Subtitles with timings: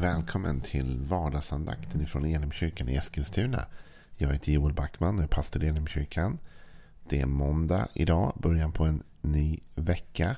[0.00, 3.66] Välkommen till vardagsandakten från Elimkyrkan i Eskilstuna.
[4.16, 6.38] Jag heter Joel Backman och är pastor i Elimkyrkan.
[7.08, 10.36] Det är måndag idag, början på en ny vecka.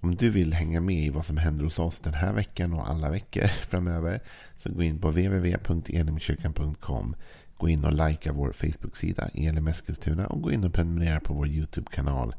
[0.00, 2.90] Om du vill hänga med i vad som händer hos oss den här veckan och
[2.90, 4.22] alla veckor framöver
[4.56, 7.16] så gå in på www.elimkyrkan.com.
[7.56, 11.48] Gå in och likea vår Facebook-sida Elim Eskilstuna och gå in och prenumerera på vår
[11.48, 12.34] YouTube-kanal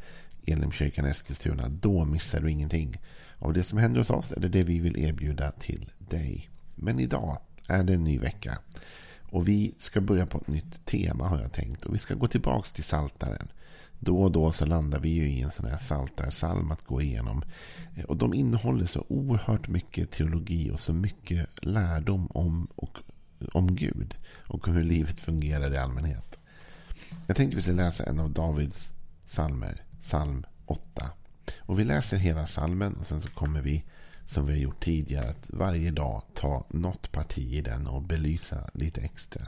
[0.45, 1.69] Elimkyrkan Eskilstuna.
[1.69, 2.99] Då missar du ingenting
[3.43, 6.49] av det som händer hos oss eller det vi vill erbjuda till dig.
[6.75, 7.37] Men idag
[7.67, 8.57] är det en ny vecka.
[9.21, 11.85] Och vi ska börja på ett nytt tema har jag tänkt.
[11.85, 13.47] Och vi ska gå tillbaka till saltaren.
[13.99, 17.43] Då och då så landar vi ju i en sån här saltarsalm att gå igenom.
[17.95, 22.97] Eh, och de innehåller så oerhört mycket teologi och så mycket lärdom om, och,
[23.53, 24.15] om Gud.
[24.47, 26.39] Och om hur livet fungerar i allmänhet.
[27.27, 28.91] Jag tänkte vi skulle läsa en av Davids
[29.25, 29.83] salmer.
[30.01, 31.11] Psalm 8.
[31.57, 33.83] Och vi läser hela salmen och sen så kommer vi
[34.25, 38.69] som vi har gjort tidigare att varje dag ta något parti i den och belysa
[38.73, 39.47] lite extra.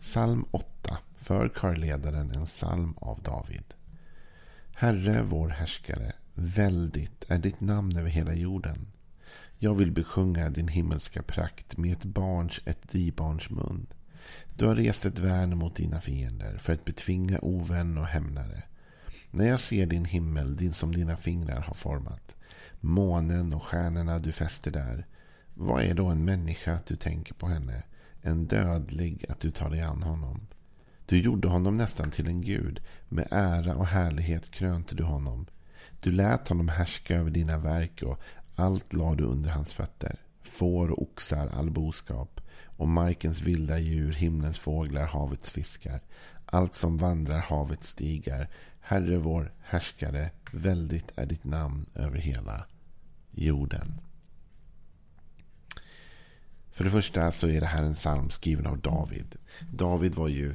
[0.00, 0.98] Psalm 8.
[1.16, 3.74] För körledaren en psalm av David.
[4.74, 8.86] Herre vår härskare, väldigt är ditt namn över hela jorden.
[9.58, 13.86] Jag vill besjunga din himmelska prakt med ett barns, ett dibarns mun.
[14.56, 18.62] Du har rest ett värn mot dina fiender för att betvinga ovän och hämnare.
[19.30, 22.36] När jag ser din himmel, din som dina fingrar har format,
[22.80, 25.06] månen och stjärnorna du fäster där,
[25.54, 27.82] vad är då en människa att du tänker på henne,
[28.22, 30.46] en dödlig att du tar dig an honom?
[31.06, 35.46] Du gjorde honom nästan till en gud, med ära och härlighet krönte du honom.
[36.00, 38.20] Du lät honom härska över dina verk och
[38.56, 40.16] allt lade du under hans fötter.
[40.42, 46.00] Får och oxar, all boskap och markens vilda djur, himlens fåglar, havets fiskar.
[46.50, 48.48] Allt som vandrar havets stigar.
[48.80, 52.66] Herre vår härskare, väldigt är ditt namn över hela
[53.30, 54.00] jorden.
[56.70, 59.36] För det första så är det här en psalm skriven av David.
[59.72, 60.54] David var ju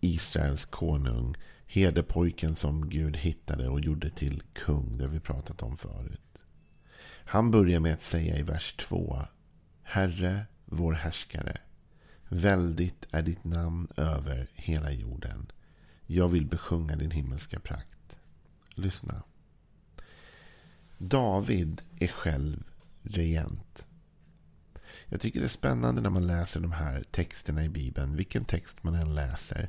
[0.00, 1.34] Israels konung.
[1.66, 4.98] Herdepojken som Gud hittade och gjorde till kung.
[4.98, 6.38] Det har vi pratat om förut.
[7.24, 9.22] Han börjar med att säga i vers 2.
[9.82, 11.56] Herre, vår härskare.
[12.32, 15.52] Väldigt är ditt namn över hela jorden.
[16.06, 18.18] Jag vill besjunga din himmelska prakt.
[18.74, 19.22] Lyssna.
[20.98, 22.62] David är själv
[23.02, 23.86] regent.
[25.06, 28.82] Jag tycker det är spännande när man läser de här texterna i Bibeln, vilken text
[28.82, 29.68] man än läser,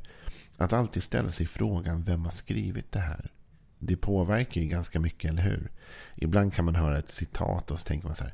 [0.58, 3.32] att alltid ställa sig frågan vem har skrivit det här?
[3.80, 5.72] Det påverkar ju ganska mycket, eller hur?
[6.16, 8.34] Ibland kan man höra ett citat och så tänker man så här,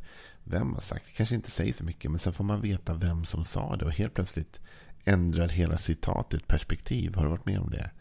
[0.50, 1.18] vem har sagt det?
[1.18, 3.92] kanske inte säger så mycket, men sen får man veta vem som sa det och
[3.92, 4.60] helt plötsligt
[5.04, 7.16] ändrar hela citatet perspektiv.
[7.16, 7.92] Har du varit med om det?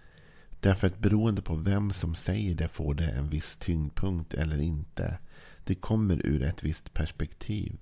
[0.60, 5.18] Därför att beroende på vem som säger det får det en viss tyngdpunkt eller inte.
[5.64, 7.78] Det kommer ur ett visst perspektiv.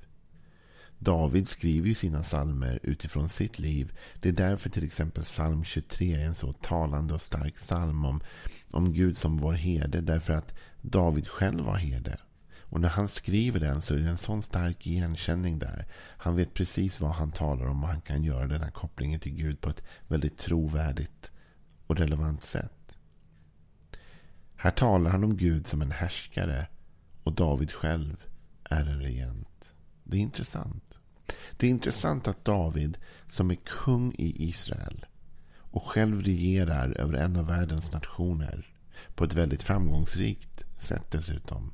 [0.98, 3.92] David skriver ju sina salmer utifrån sitt liv.
[4.20, 8.20] Det är därför till exempel psalm 23 är en så talande och stark psalm om,
[8.70, 10.00] om Gud som vår herde.
[10.00, 12.18] Därför att David själv var herde.
[12.74, 15.86] Och när han skriver den så är det en sån stark igenkänning där.
[15.96, 19.34] Han vet precis vad han talar om och han kan göra den här kopplingen till
[19.34, 21.32] Gud på ett väldigt trovärdigt
[21.86, 22.96] och relevant sätt.
[24.56, 26.66] Här talar han om Gud som en härskare
[27.22, 28.16] och David själv
[28.64, 29.72] är en regent.
[30.04, 30.98] Det är intressant.
[31.56, 32.98] Det är intressant att David
[33.28, 35.06] som är kung i Israel
[35.56, 38.66] och själv regerar över en av världens nationer
[39.14, 41.72] på ett väldigt framgångsrikt sätt dessutom.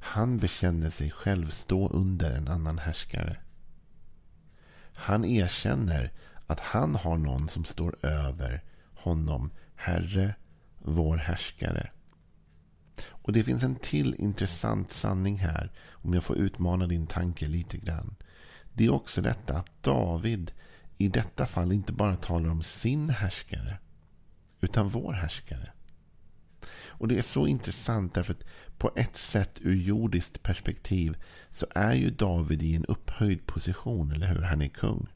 [0.00, 3.36] Han bekänner sig själv stå under en annan härskare.
[4.94, 6.12] Han erkänner
[6.46, 8.64] att han har någon som står över
[8.94, 10.34] honom, Herre,
[10.78, 11.90] vår härskare.
[13.06, 17.78] Och det finns en till intressant sanning här, om jag får utmana din tanke lite
[17.78, 18.14] grann.
[18.72, 20.52] Det är också detta att David
[20.98, 23.78] i detta fall inte bara talar om sin härskare,
[24.60, 25.72] utan vår härskare.
[26.98, 28.44] Och det är så intressant därför att
[28.78, 31.16] på ett sätt ur jordiskt perspektiv
[31.50, 34.42] så är ju David i en upphöjd position, eller hur?
[34.42, 35.06] Han är kung.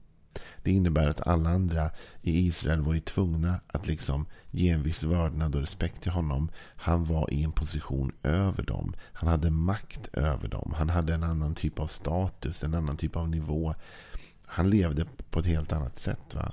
[0.62, 1.90] Det innebär att alla andra
[2.22, 6.50] i Israel var ju tvungna att liksom ge en viss vördnad och respekt till honom.
[6.76, 8.94] Han var i en position över dem.
[9.12, 10.74] Han hade makt över dem.
[10.76, 13.74] Han hade en annan typ av status, en annan typ av nivå.
[14.44, 16.34] Han levde på ett helt annat sätt.
[16.34, 16.52] va?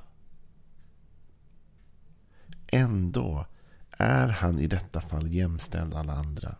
[2.67, 3.45] Ändå
[3.99, 6.55] är han i detta fall jämställd alla andra.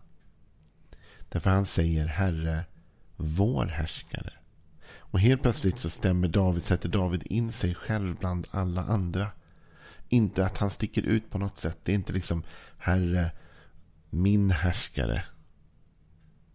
[1.28, 2.64] Därför han säger Herre,
[3.16, 4.32] vår härskare.
[4.98, 9.30] Och helt plötsligt så stämmer David, sätter David in sig själv bland alla andra.
[10.08, 11.78] Inte att han sticker ut på något sätt.
[11.82, 12.42] Det är inte liksom
[12.78, 13.30] Herre,
[14.10, 15.24] min härskare.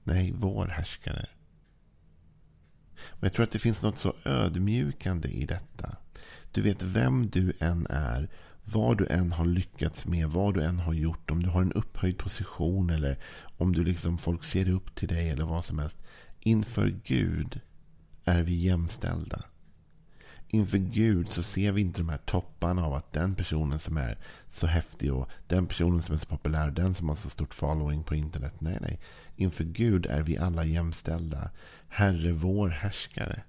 [0.04, 1.28] Nej, vår härskare.
[3.08, 5.96] Och jag tror att det finns något så ödmjukande i detta.
[6.52, 8.30] Du vet vem du än är,
[8.66, 11.74] vad du än har lyckats med, vad du än har gjort, om du har en
[11.74, 13.18] upphöjd position eller
[13.58, 15.98] om du liksom folk ser upp till dig eller vad som helst.
[16.40, 17.60] Inför Gud
[18.26, 19.44] är vi jämställda.
[20.48, 24.18] Inför Gud så ser vi inte de här topparna av att den personen som är
[24.54, 28.04] så häftig och den personen som är så populär, den som har så stort following
[28.04, 28.54] på internet.
[28.60, 29.00] Nej, nej.
[29.36, 31.50] Inför Gud är vi alla jämställda.
[31.88, 33.44] Herre vår härskare.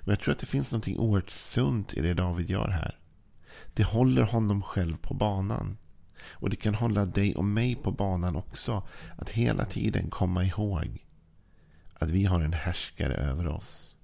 [0.00, 2.98] Men jag tror att det finns något oerhört sunt i det David gör här.
[3.74, 5.76] Det håller honom själv på banan.
[6.24, 8.82] Och det kan hålla dig och mig på banan också.
[9.16, 11.06] Att hela tiden komma ihåg
[11.94, 13.96] att vi har en härskare över oss.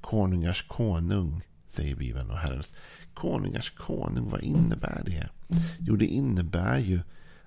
[0.00, 2.30] Konungars konung, säger Bibeln.
[2.30, 2.74] Och Herrens
[3.14, 5.28] konungars konung, vad innebär det?
[5.78, 7.00] Jo, det innebär ju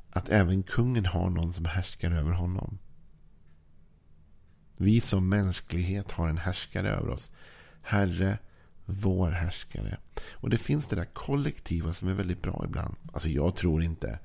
[0.09, 2.77] att även kungen har någon som härskar över honom.
[4.77, 7.31] Vi som mänsklighet har en härskare över oss.
[7.81, 8.37] Herre,
[8.89, 9.97] vår härskare.
[10.31, 12.95] Och det finns det där kollektiva som är väldigt bra ibland.
[13.13, 14.19] Alltså jag tror inte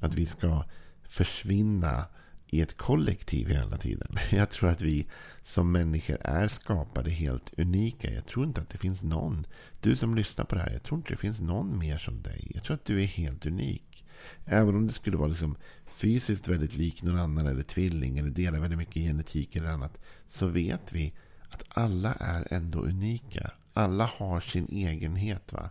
[0.00, 0.64] att vi ska
[1.02, 2.04] försvinna
[2.52, 4.16] i ett kollektiv hela tiden.
[4.30, 5.06] Jag tror att vi
[5.42, 8.10] som människor är skapade helt unika.
[8.10, 9.46] Jag tror inte att det finns någon.
[9.80, 10.70] Du som lyssnar på det här.
[10.70, 12.50] Jag tror inte det finns någon mer som dig.
[12.54, 14.04] Jag tror att du är helt unik.
[14.44, 15.56] Även om du skulle vara liksom
[15.86, 17.46] fysiskt väldigt lik någon annan.
[17.46, 18.18] Eller tvilling.
[18.18, 20.00] Eller dela väldigt mycket genetik eller annat.
[20.28, 21.14] Så vet vi
[21.52, 23.50] att alla är ändå unika.
[23.72, 25.52] Alla har sin egenhet.
[25.52, 25.70] va?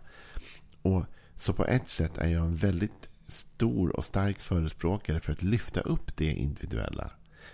[0.82, 1.04] Och
[1.36, 5.80] Så på ett sätt är jag en väldigt stor och stark förespråkare för att lyfta
[5.80, 7.10] upp det individuella.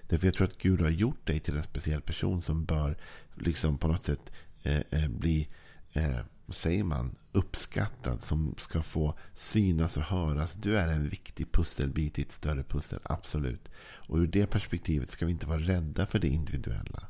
[0.09, 2.97] Därför jag tror att Gud har gjort dig till en speciell person som bör
[3.35, 4.33] liksom på något sätt
[4.63, 5.49] eh, eh bli,
[5.93, 8.23] eh, vad säger man, uppskattad.
[8.23, 10.55] Som ska få synas och höras.
[10.55, 13.69] Du är en viktig pusselbit i ett större pussel, absolut.
[13.79, 17.09] Och ur det perspektivet ska vi inte vara rädda för det individuella.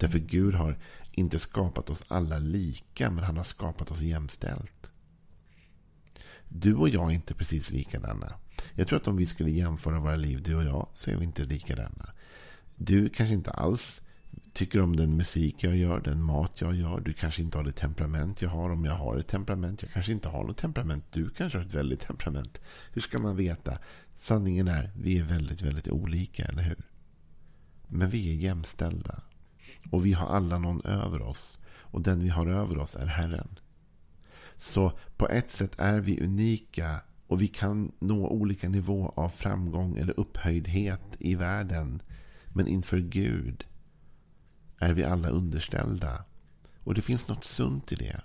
[0.00, 0.78] Därför Gud har
[1.12, 4.90] inte skapat oss alla lika, men han har skapat oss jämställt.
[6.48, 8.34] Du och jag är inte precis likadana.
[8.74, 11.24] Jag tror att om vi skulle jämföra våra liv, du och jag, så är vi
[11.24, 12.12] inte likadana.
[12.76, 14.00] Du kanske inte alls
[14.52, 17.00] tycker om den musik jag gör, den mat jag gör.
[17.00, 18.70] Du kanske inte har det temperament jag har.
[18.70, 21.04] Om jag har ett temperament, jag kanske inte har något temperament.
[21.10, 22.60] Du kanske har ett väldigt temperament.
[22.92, 23.78] Hur ska man veta?
[24.18, 26.82] Sanningen är, vi är väldigt, väldigt olika, eller hur?
[27.88, 29.22] Men vi är jämställda.
[29.90, 31.58] Och vi har alla någon över oss.
[31.66, 33.58] Och den vi har över oss är Herren.
[34.58, 39.96] Så på ett sätt är vi unika och vi kan nå olika nivå av framgång
[39.96, 42.02] eller upphöjdhet i världen.
[42.46, 43.64] Men inför Gud
[44.78, 46.24] är vi alla underställda.
[46.84, 48.22] Och det finns något sunt i det.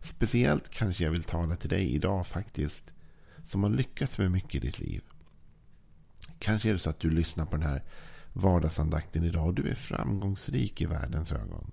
[0.00, 2.94] Speciellt kanske jag vill tala till dig idag faktiskt.
[3.46, 5.02] Som har lyckats med mycket i ditt liv.
[6.38, 7.82] Kanske är det så att du lyssnar på den här
[8.36, 9.46] vardagsandakten idag.
[9.46, 11.70] Och du är framgångsrik i världens ögon.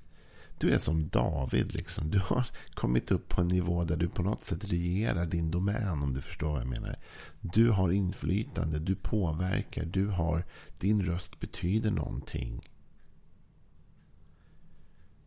[0.57, 1.73] Du är som David.
[1.73, 2.11] Liksom.
[2.11, 6.03] Du har kommit upp på en nivå där du på något sätt regerar din domän.
[6.03, 6.99] Om du förstår vad jag menar.
[7.41, 8.79] Du har inflytande.
[8.79, 9.85] Du påverkar.
[9.85, 10.45] Du har,
[10.79, 12.61] din röst betyder någonting.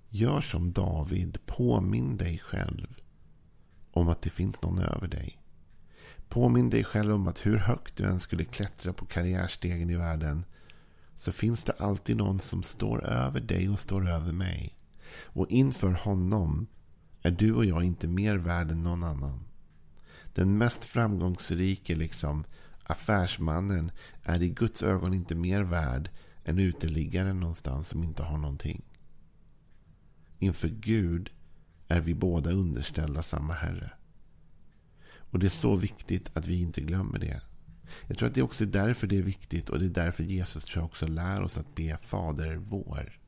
[0.08, 1.38] Gör som David.
[1.46, 3.00] Påminn dig själv
[3.90, 5.38] om att det finns någon över dig.
[6.28, 10.44] Påminn dig själv om att hur högt du än skulle klättra på karriärstegen i världen
[11.16, 14.78] så finns det alltid någon som står över dig och står över mig.
[15.22, 16.66] Och inför honom
[17.22, 19.44] är du och jag inte mer värd än någon annan.
[20.34, 22.44] Den mest framgångsrike liksom,
[22.84, 23.90] affärsmannen
[24.22, 26.10] är i Guds ögon inte mer värd
[26.44, 28.82] än uteliggaren någonstans som inte har någonting.
[30.38, 31.30] Inför Gud
[31.88, 33.92] är vi båda underställda samma Herre.
[35.18, 37.40] Och det är så viktigt att vi inte glömmer det.
[38.06, 40.64] Jag tror att det är också därför det är viktigt och det är därför Jesus
[40.64, 43.18] tror jag också lär oss att be Fader vår.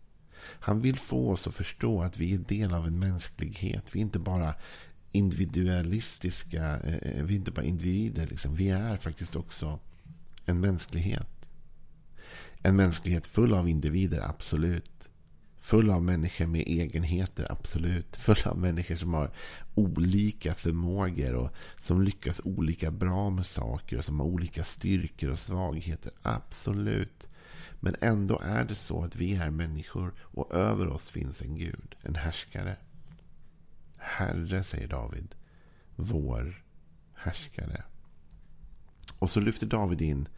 [0.41, 3.85] Han vill få oss att förstå att vi är del av en mänsklighet.
[3.95, 4.55] Vi är inte bara
[5.13, 8.27] individualistiska, eh, eh, vi är inte bara individer.
[8.27, 8.55] Liksom.
[8.55, 9.79] Vi är faktiskt också
[10.45, 11.49] en mänsklighet.
[12.63, 14.98] En mänsklighet full av individer, absolut.
[15.69, 18.17] Full av människor med egenheter, absolut.
[18.17, 19.31] Full av människor som har
[19.75, 25.39] olika förmågor och som lyckas olika bra med saker och som har olika styrkor och
[25.39, 27.27] svagheter, absolut.
[27.81, 31.95] Men ändå är det så att vi är människor och över oss finns en Gud,
[32.03, 32.77] en härskare.
[33.99, 35.35] Herre, säger David,
[35.97, 36.65] vår
[37.15, 37.83] härskare.
[39.19, 40.29] Och så lyfter David in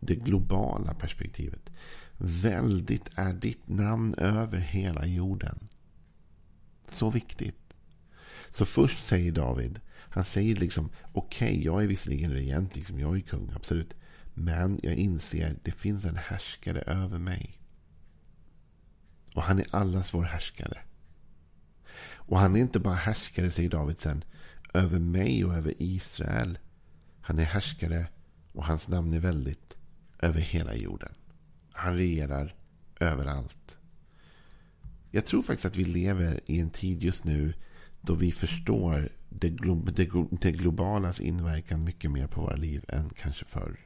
[0.00, 1.70] det globala perspektivet.
[2.24, 5.68] Väldigt är ditt namn över hela jorden.
[6.86, 7.74] Så viktigt.
[8.50, 13.16] Så först säger David, han säger liksom okej, okay, jag är visserligen regent, liksom, jag
[13.16, 13.94] är kung, absolut.
[14.34, 17.58] Men jag inser att det finns en härskare över mig.
[19.34, 20.78] Och han är allas vår härskare.
[22.14, 24.24] Och han är inte bara härskare, säger David sen,
[24.74, 26.58] över mig och över Israel.
[27.20, 28.06] Han är härskare
[28.52, 29.76] och hans namn är väldigt
[30.18, 31.14] över hela jorden.
[31.72, 32.54] Han regerar
[33.00, 33.78] överallt.
[35.10, 37.54] Jag tror faktiskt att vi lever i en tid just nu
[38.00, 40.10] då vi förstår det, glo det,
[40.40, 43.80] det globalas inverkan mycket mer på våra liv än kanske förr.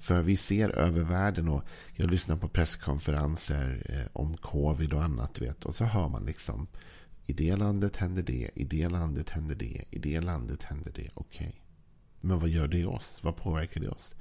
[0.00, 5.40] För vi ser över världen och jag lyssnar på presskonferenser eh, om covid och annat.
[5.40, 6.66] Vet, och så hör man liksom
[7.26, 11.08] i det landet händer det, i det landet händer det, i det landet händer det.
[11.14, 11.48] Okej.
[11.48, 11.63] Okay.
[12.24, 13.18] Men vad gör det i oss?
[13.20, 14.14] Vad påverkar det oss?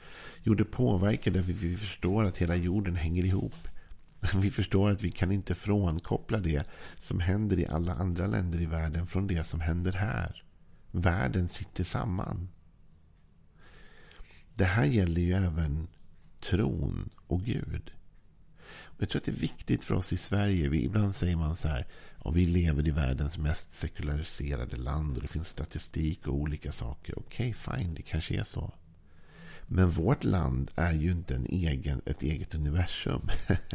[0.43, 3.55] Jo, det påverkar därför att vi förstår att hela jorden hänger ihop.
[4.35, 6.67] Vi förstår att vi kan inte frånkoppla det
[6.97, 10.43] som händer i alla andra länder i världen från det som händer här.
[10.91, 12.49] Världen sitter samman.
[14.55, 15.87] Det här gäller ju även
[16.39, 17.91] tron och Gud.
[18.97, 20.69] Jag tror att det är viktigt för oss i Sverige.
[20.69, 21.87] Vi, ibland säger man så här.
[22.23, 25.15] Och vi lever i världens mest sekulariserade land.
[25.15, 27.19] Och det finns statistik och olika saker.
[27.19, 27.93] Okej, okay, fine.
[27.93, 28.73] Det kanske är så.
[29.67, 33.29] Men vårt land är ju inte en egen, ett eget universum.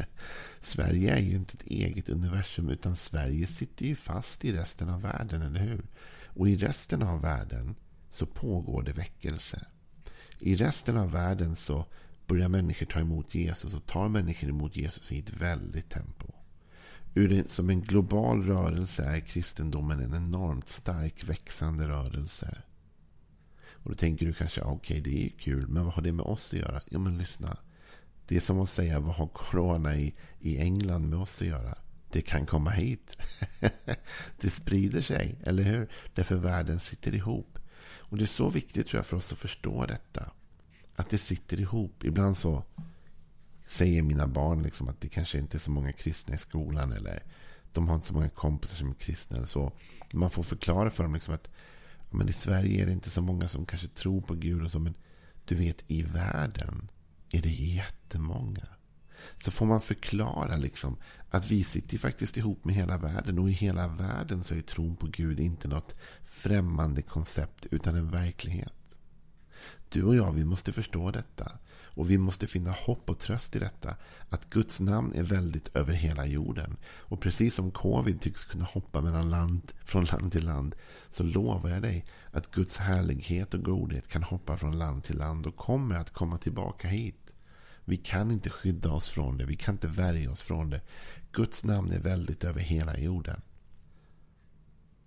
[0.60, 2.68] Sverige är ju inte ett eget universum.
[2.68, 5.84] Utan Sverige sitter ju fast i resten av världen, eller hur?
[6.26, 7.74] Och i resten av världen
[8.10, 9.66] så pågår det väckelse.
[10.38, 11.86] I resten av världen så
[12.26, 16.37] börjar människor ta emot Jesus och tar människor emot Jesus i ett väldigt tempo.
[17.14, 22.62] Ur som en global rörelse är kristendomen en enormt stark växande rörelse.
[23.70, 26.12] Och då tänker du kanske, okej okay, det är ju kul, men vad har det
[26.12, 26.80] med oss att göra?
[26.90, 27.56] Jo men lyssna.
[28.26, 31.78] Det är som att säga, vad har corona i, i England med oss att göra?
[32.10, 33.16] Det kan komma hit.
[34.40, 35.88] det sprider sig, eller hur?
[36.14, 37.58] Därför världen sitter ihop.
[37.80, 40.30] Och det är så viktigt tror jag för oss att förstå detta.
[40.96, 42.04] Att det sitter ihop.
[42.04, 42.64] Ibland så
[43.68, 46.92] säger mina barn liksom att det kanske inte är så många kristna i skolan.
[46.92, 47.22] Eller
[47.72, 49.36] de har inte så många kompisar som är kristna.
[49.36, 49.72] Eller så.
[50.12, 51.48] Man får förklara för dem liksom att
[52.10, 54.64] men i Sverige är det inte så många som kanske tror på Gud.
[54.64, 54.94] och så, Men
[55.44, 56.88] du vet, i världen
[57.30, 58.66] är det jättemånga.
[59.44, 60.96] Så får man förklara liksom
[61.30, 63.38] att vi sitter faktiskt ihop med hela världen.
[63.38, 65.94] Och i hela världen så är tron på Gud inte något
[66.24, 68.72] främmande koncept utan en verklighet.
[69.88, 71.58] Du och jag, vi måste förstå detta.
[71.98, 73.96] Och vi måste finna hopp och tröst i detta.
[74.28, 76.76] Att Guds namn är väldigt över hela jorden.
[76.84, 80.74] Och precis som covid tycks kunna hoppa mellan land, från land till land.
[81.10, 85.46] Så lovar jag dig att Guds härlighet och godhet kan hoppa från land till land.
[85.46, 87.32] Och kommer att komma tillbaka hit.
[87.84, 89.44] Vi kan inte skydda oss från det.
[89.44, 90.80] Vi kan inte värja oss från det.
[91.32, 93.40] Guds namn är väldigt över hela jorden.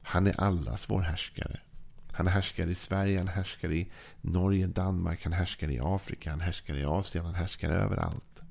[0.02, 1.60] Han är allas vår härskare.
[2.12, 3.92] Han härskar i Sverige, han härskar i
[4.22, 8.42] Norge, Danmark, han härskar i Afrika, han härskar i Asien, han härskar överallt.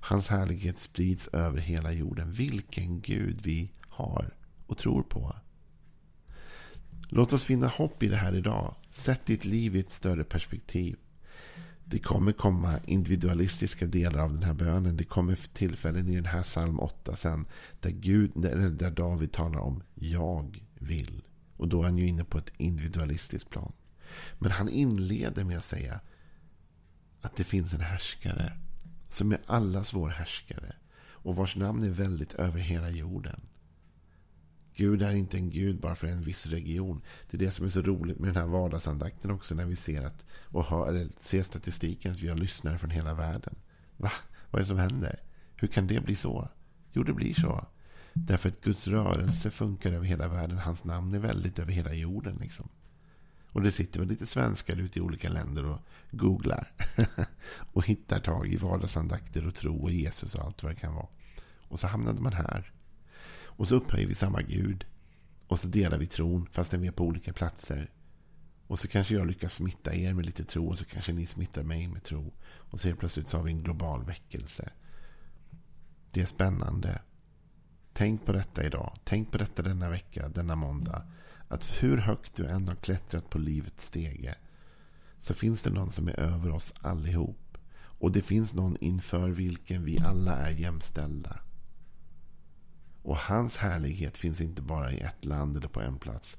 [0.00, 2.32] Hans härlighet sprids över hela jorden.
[2.32, 4.34] Vilken Gud vi har
[4.66, 5.36] och tror på.
[7.08, 8.74] Låt oss finna hopp i det här idag.
[8.90, 10.96] Sätt ditt liv i ett större perspektiv.
[11.84, 14.96] Det kommer komma individualistiska delar av den här bönen.
[14.96, 17.46] Det kommer tillfällen i den här psalm 8 sen.
[17.80, 21.22] Där, Gud, där David talar om jag vill.
[21.56, 23.72] Och då är han ju inne på ett individualistiskt plan.
[24.38, 26.00] Men han inleder med att säga
[27.20, 28.58] att det finns en härskare.
[29.08, 30.76] Som är allas vår härskare.
[30.96, 33.40] Och vars namn är väldigt över hela jorden.
[34.74, 37.02] Gud är inte en gud bara för en viss region.
[37.30, 39.54] Det är det som är så roligt med den här vardagsandakten också.
[39.54, 43.14] När vi ser, att, och hör, eller ser statistiken att vi har lyssnare från hela
[43.14, 43.54] världen.
[43.96, 44.10] Va?
[44.50, 45.22] Vad är det som händer?
[45.56, 46.48] Hur kan det bli så?
[46.92, 47.66] Jo, det blir så.
[48.14, 50.58] Därför att Guds rörelse funkar över hela världen.
[50.58, 52.38] Hans namn är väldigt över hela jorden.
[52.40, 52.68] Liksom.
[53.52, 55.78] Och det sitter väl lite svenskar ute i olika länder och
[56.10, 56.72] googlar.
[57.72, 61.06] och hittar tag i vardagsandakter och tro och Jesus och allt vad det kan vara.
[61.68, 62.72] Och så hamnade man här.
[63.44, 64.84] Och så upphöjer vi samma Gud.
[65.46, 67.90] Och så delar vi tron fastän vi är på olika platser.
[68.66, 71.62] Och så kanske jag lyckas smitta er med lite tro och så kanske ni smittar
[71.62, 72.32] mig med tro.
[72.44, 74.70] Och så helt plötsligt så har vi en global väckelse.
[76.10, 77.00] Det är spännande.
[77.96, 78.98] Tänk på detta idag.
[79.04, 81.02] Tänk på detta denna vecka, denna måndag.
[81.48, 84.34] Att hur högt du än har klättrat på livets stege
[85.20, 87.58] så finns det någon som är över oss allihop.
[87.74, 91.40] Och det finns någon inför vilken vi alla är jämställda.
[93.02, 96.36] Och hans härlighet finns inte bara i ett land eller på en plats.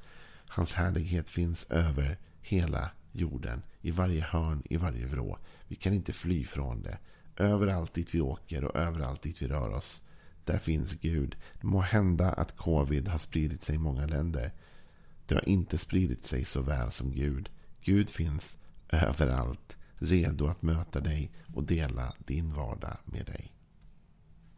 [0.48, 3.62] Hans härlighet finns över hela jorden.
[3.82, 5.38] I varje hörn, i varje vrå.
[5.68, 6.98] Vi kan inte fly från det.
[7.38, 10.02] Överallt dit vi åker och överallt dit vi rör oss
[10.46, 11.36] där finns Gud.
[11.62, 14.54] Det må hända att covid har spridit sig i många länder.
[15.26, 17.50] Det har inte spridit sig så väl som Gud.
[17.82, 18.58] Gud finns
[18.90, 23.55] överallt, redo att möta dig och dela din vardag med dig.